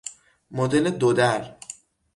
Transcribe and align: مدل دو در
مدل 0.51 0.89
دو 0.89 1.13
در 1.13 1.55